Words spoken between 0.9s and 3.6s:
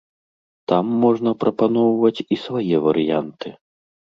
можна прапаноўваць і свае варыянты.